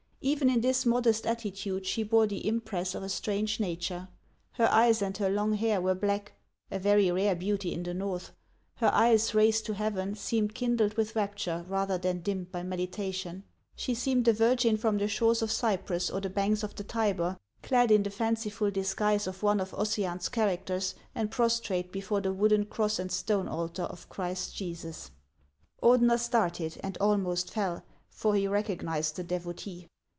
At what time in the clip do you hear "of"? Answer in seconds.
2.93-3.01, 15.41-15.49, 16.61-16.75, 19.25-19.41, 19.59-19.73, 23.85-24.07